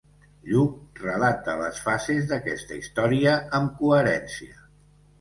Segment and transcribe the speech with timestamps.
[0.53, 4.63] Lluc relata les fases d’aquesta història amb coherència.